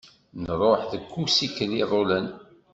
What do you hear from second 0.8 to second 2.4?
deg usikel iḍulen.